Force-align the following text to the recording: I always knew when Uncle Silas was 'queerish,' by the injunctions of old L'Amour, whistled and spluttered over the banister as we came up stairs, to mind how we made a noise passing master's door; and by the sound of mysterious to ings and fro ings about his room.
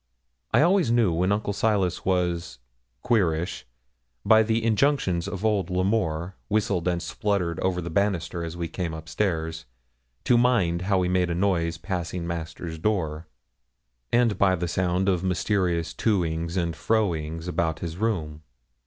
I 0.51 0.63
always 0.63 0.89
knew 0.89 1.13
when 1.13 1.31
Uncle 1.31 1.53
Silas 1.53 2.03
was 2.03 2.57
'queerish,' 3.03 3.65
by 4.25 4.41
the 4.41 4.65
injunctions 4.65 5.27
of 5.27 5.45
old 5.45 5.69
L'Amour, 5.69 6.33
whistled 6.49 6.87
and 6.87 6.99
spluttered 7.03 7.59
over 7.59 7.83
the 7.83 7.91
banister 7.91 8.43
as 8.43 8.57
we 8.57 8.67
came 8.67 8.95
up 8.95 9.07
stairs, 9.07 9.65
to 10.23 10.39
mind 10.39 10.81
how 10.89 10.97
we 10.97 11.07
made 11.07 11.29
a 11.29 11.35
noise 11.35 11.77
passing 11.77 12.25
master's 12.25 12.79
door; 12.79 13.27
and 14.11 14.39
by 14.39 14.55
the 14.55 14.67
sound 14.67 15.07
of 15.07 15.23
mysterious 15.23 15.93
to 15.93 16.25
ings 16.25 16.57
and 16.57 16.75
fro 16.75 17.13
ings 17.13 17.47
about 17.47 17.81
his 17.81 17.95
room. 17.97 18.41